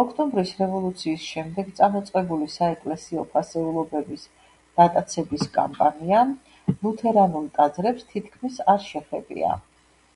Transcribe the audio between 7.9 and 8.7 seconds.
თითქმის